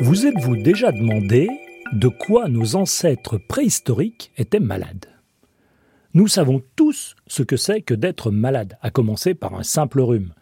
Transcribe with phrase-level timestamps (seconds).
[0.00, 1.48] Vous êtes-vous déjà demandé
[1.94, 5.06] de quoi nos ancêtres préhistoriques étaient malades?
[6.12, 10.34] Nous savons tous ce que c'est que d'être malade, à commencer par un simple rhume.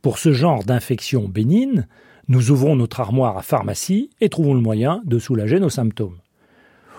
[0.00, 1.86] Pour ce genre d'infection bénigne,
[2.28, 6.16] nous ouvrons notre armoire à pharmacie et trouvons le moyen de soulager nos symptômes.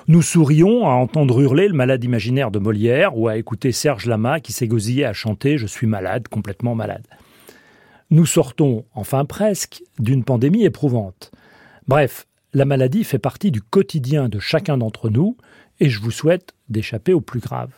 [0.08, 4.40] Nous sourions à entendre hurler le malade imaginaire de Molière ou à écouter Serge Lama
[4.40, 7.06] qui s'égosillait à chanter Je suis malade, complètement malade.
[8.10, 11.32] Nous sortons, enfin presque, d'une pandémie éprouvante.
[11.88, 15.38] Bref, la maladie fait partie du quotidien de chacun d'entre nous
[15.80, 17.72] et je vous souhaite d'échapper au plus grave.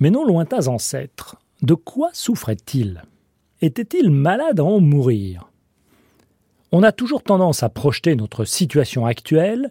[0.00, 3.02] Mais nos lointains ancêtres, de quoi souffraient-ils
[3.62, 5.50] Étaient-ils malades à en mourir?
[6.70, 9.70] On a toujours tendance à projeter notre situation actuelle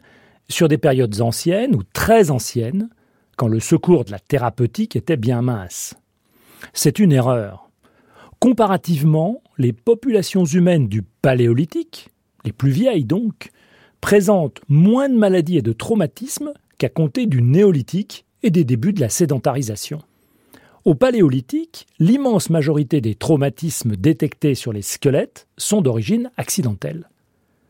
[0.50, 2.90] sur des périodes anciennes ou très anciennes,
[3.36, 5.96] quand le secours de la thérapeutique était bien mince.
[6.74, 7.70] C'est une erreur.
[8.40, 12.10] Comparativement, les populations humaines du Paléolithique,
[12.46, 13.52] les plus vieilles donc,
[14.02, 19.02] présentent moins de maladies et de traumatismes qu'à compter du Néolithique et des débuts de
[19.02, 20.02] la sédentarisation.
[20.86, 27.10] Au Paléolithique, l'immense majorité des traumatismes détectés sur les squelettes sont d'origine accidentelle.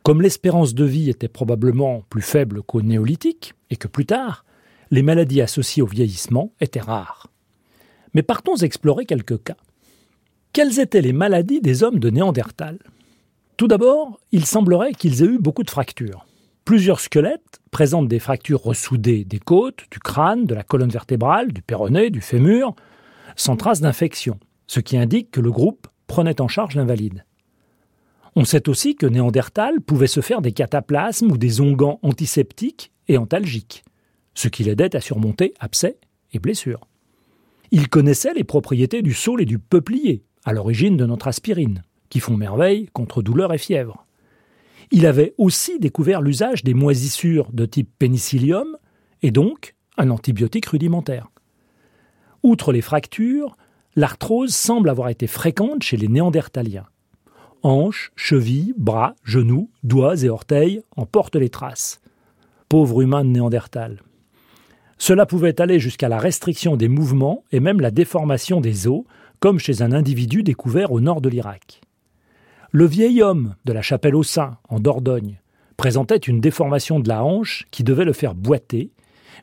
[0.07, 4.45] Comme l'espérance de vie était probablement plus faible qu'au néolithique, et que plus tard,
[4.89, 7.27] les maladies associées au vieillissement étaient rares.
[8.13, 9.57] Mais partons explorer quelques cas.
[10.53, 12.79] Quelles étaient les maladies des hommes de Néandertal?
[13.57, 16.25] Tout d'abord, il semblerait qu'ils aient eu beaucoup de fractures.
[16.63, 21.61] Plusieurs squelettes présentent des fractures ressoudées des côtes, du crâne, de la colonne vertébrale, du
[21.61, 22.77] péroné, du fémur,
[23.35, 27.25] sans trace d'infection, ce qui indique que le groupe prenait en charge l'invalide.
[28.39, 33.17] On sait aussi que Néandertal pouvait se faire des cataplasmes ou des onguents antiseptiques et
[33.17, 33.83] antalgiques,
[34.35, 35.97] ce qui l'aidait à surmonter abcès
[36.33, 36.81] et blessures.
[37.71, 42.19] Il connaissait les propriétés du saule et du peuplier, à l'origine de notre aspirine, qui
[42.19, 44.05] font merveille contre douleur et fièvre.
[44.91, 48.77] Il avait aussi découvert l'usage des moisissures de type pénicillium,
[49.23, 51.31] et donc un antibiotique rudimentaire.
[52.43, 53.57] Outre les fractures,
[53.95, 56.85] l'arthrose semble avoir été fréquente chez les néandertaliens
[57.67, 61.99] hanches, chevilles, bras, genoux, doigts et orteils en portent les traces.
[62.69, 64.01] Pauvre humain de Néandertal.
[64.97, 69.03] Cela pouvait aller jusqu'à la restriction des mouvements et même la déformation des os,
[69.39, 71.81] comme chez un individu découvert au nord de l'Irak.
[72.71, 75.39] Le vieil homme de la chapelle au sein, en Dordogne,
[75.75, 78.91] présentait une déformation de la hanche qui devait le faire boiter,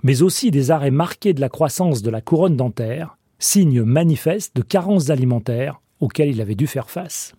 [0.03, 4.63] mais aussi des arrêts marqués de la croissance de la couronne dentaire, signe manifeste de
[4.63, 7.35] carences alimentaires auxquelles il avait dû faire face.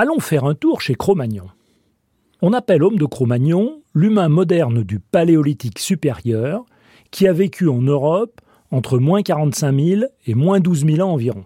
[0.00, 1.48] Allons faire un tour chez Cro-Magnon.
[2.40, 6.64] On appelle homme de Cro-Magnon l'humain moderne du Paléolithique supérieur
[7.10, 11.44] qui a vécu en Europe entre moins 45 000 et moins 12 000 ans environ.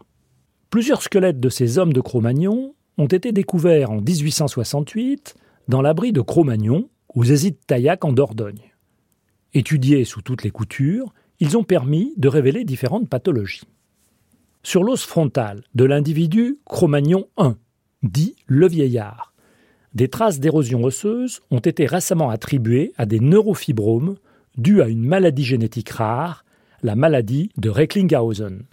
[0.68, 5.34] Plusieurs squelettes de ces hommes de Cro-Magnon ont été découverts en 1868
[5.68, 8.74] dans l'abri de Cro-Magnon, aux Zézit-Taillac en Dordogne.
[9.54, 13.66] Étudiés sous toutes les coutures, ils ont permis de révéler différentes pathologies.
[14.62, 17.56] Sur l'os frontal de l'individu Cro-Magnon 1,
[18.02, 19.32] dit le vieillard.
[19.94, 24.16] Des traces d'érosion osseuse ont été récemment attribuées à des neurofibromes
[24.56, 26.44] dus à une maladie génétique rare,
[26.82, 28.64] la maladie de Recklinghausen.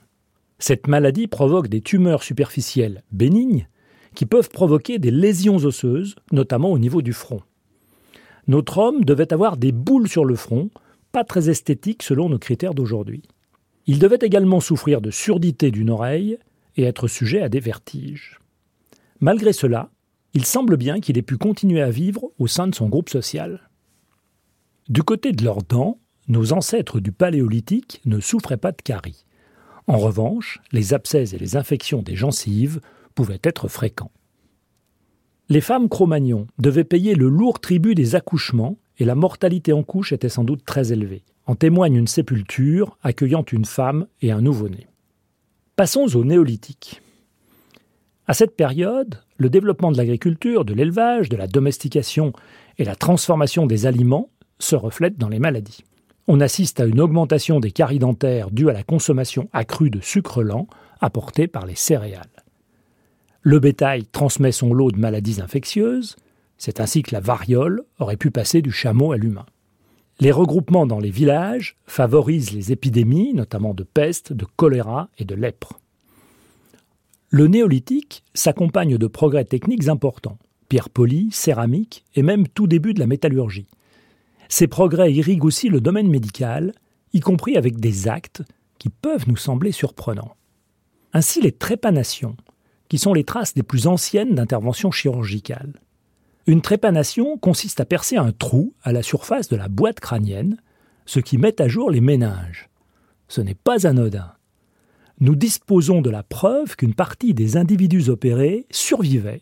[0.58, 3.68] Cette maladie provoque des tumeurs superficielles bénignes
[4.16, 7.42] qui peuvent provoquer des lésions osseuses, notamment au niveau du front.
[8.48, 10.70] Notre homme devait avoir des boules sur le front,
[11.12, 13.22] pas très esthétiques selon nos critères d'aujourd'hui.
[13.86, 16.38] Il devait également souffrir de surdité d'une oreille
[16.76, 18.39] et être sujet à des vertiges.
[19.22, 19.90] Malgré cela,
[20.34, 23.70] il semble bien qu'il ait pu continuer à vivre au sein de son groupe social.
[24.88, 29.26] Du côté de leurs dents, nos ancêtres du Paléolithique ne souffraient pas de caries.
[29.88, 32.80] En revanche, les abcès et les infections des gencives
[33.16, 34.12] pouvaient être fréquents.
[35.50, 40.14] Les femmes Cro-Magnon devaient payer le lourd tribut des accouchements et la mortalité en couche
[40.14, 41.24] était sans doute très élevée.
[41.48, 44.88] En témoigne une sépulture accueillant une femme et un nouveau-né.
[45.76, 47.02] Passons au néolithique.
[48.30, 52.32] À cette période, le développement de l'agriculture, de l'élevage, de la domestication
[52.78, 54.30] et la transformation des aliments
[54.60, 55.84] se reflètent dans les maladies.
[56.28, 60.44] On assiste à une augmentation des caries dentaires due à la consommation accrue de sucre
[60.44, 60.68] lent
[61.02, 62.44] apporté par les céréales.
[63.42, 66.16] Le bétail transmet son lot de maladies infectieuses,
[66.60, 69.48] c'est ainsi que la variole aurait pu passer du chameau à l'humain.
[70.20, 75.34] Les regroupements dans les villages favorisent les épidémies, notamment de peste, de choléra et de
[75.34, 75.79] lèpre.
[77.32, 83.00] Le néolithique s'accompagne de progrès techniques importants, pierre polie, céramique et même tout début de
[83.00, 83.68] la métallurgie.
[84.48, 86.74] Ces progrès irriguent aussi le domaine médical,
[87.14, 88.42] y compris avec des actes
[88.80, 90.36] qui peuvent nous sembler surprenants.
[91.14, 92.36] Ainsi les trépanations,
[92.88, 95.74] qui sont les traces des plus anciennes d'intervention chirurgicale.
[96.48, 100.58] Une trépanation consiste à percer un trou à la surface de la boîte crânienne,
[101.06, 102.70] ce qui met à jour les méninges.
[103.28, 104.34] Ce n'est pas anodin.
[105.22, 109.42] Nous disposons de la preuve qu'une partie des individus opérés survivaient,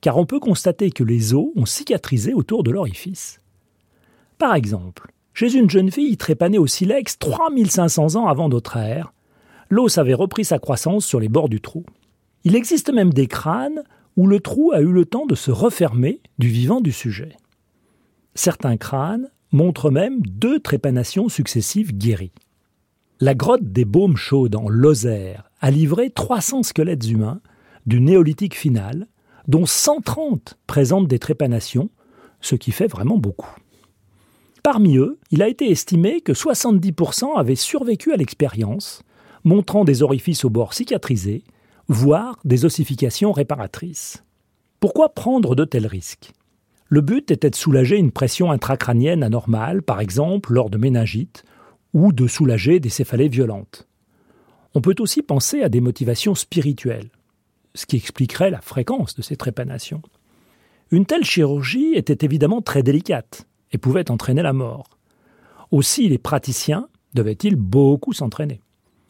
[0.00, 3.40] car on peut constater que les os ont cicatrisé autour de l'orifice.
[4.38, 9.12] Par exemple, chez une jeune fille trépanée au silex 3500 ans avant notre ère,
[9.68, 11.84] l'os avait repris sa croissance sur les bords du trou.
[12.44, 13.82] Il existe même des crânes
[14.16, 17.36] où le trou a eu le temps de se refermer du vivant du sujet.
[18.34, 22.32] Certains crânes montrent même deux trépanations successives guéries.
[23.20, 27.40] La grotte des Baumes chaudes en Lozère a livré 300 squelettes humains
[27.84, 29.08] du néolithique final,
[29.48, 31.90] dont 130 présentent des trépanations,
[32.40, 33.56] ce qui fait vraiment beaucoup.
[34.62, 39.02] Parmi eux, il a été estimé que 70% avaient survécu à l'expérience,
[39.42, 41.42] montrant des orifices au bord cicatrisés,
[41.88, 44.22] voire des ossifications réparatrices.
[44.78, 46.30] Pourquoi prendre de tels risques?
[46.86, 51.42] Le but était de soulager une pression intracrânienne anormale, par exemple lors de méningite,
[51.94, 53.88] ou de soulager des céphalées violentes.
[54.74, 57.10] On peut aussi penser à des motivations spirituelles,
[57.74, 60.02] ce qui expliquerait la fréquence de ces trépanations.
[60.90, 64.98] Une telle chirurgie était évidemment très délicate et pouvait entraîner la mort.
[65.70, 68.60] Aussi les praticiens devaient-ils beaucoup s'entraîner.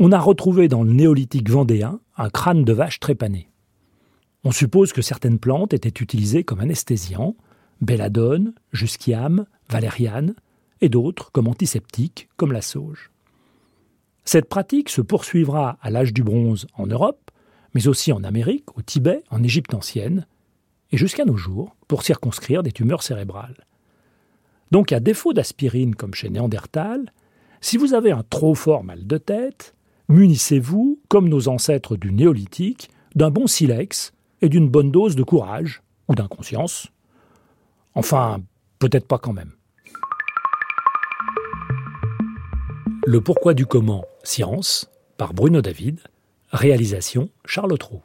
[0.01, 3.49] On a retrouvé dans le néolithique vendéen un crâne de vache trépané.
[4.45, 7.37] On suppose que certaines plantes étaient utilisées comme anesthésiants,
[7.81, 10.35] belladone, jusquiam, valériane,
[10.81, 13.11] et d'autres comme antiseptiques, comme la sauge.
[14.25, 17.31] Cette pratique se poursuivra à l'âge du bronze en Europe,
[17.75, 20.27] mais aussi en Amérique, au Tibet, en Égypte ancienne,
[20.91, 23.67] et jusqu'à nos jours, pour circonscrire des tumeurs cérébrales.
[24.71, 27.13] Donc, à défaut d'aspirine comme chez Néandertal,
[27.61, 29.75] si vous avez un trop fort mal de tête,
[30.09, 35.83] munissez-vous, comme nos ancêtres du néolithique, d'un bon silex et d'une bonne dose de courage
[36.09, 36.89] ou d'inconscience.
[37.95, 38.41] Enfin,
[38.79, 39.53] peut-être pas quand même.
[43.11, 46.01] Le pourquoi du comment, science, par Bruno David,
[46.51, 48.03] réalisation Charles Trou.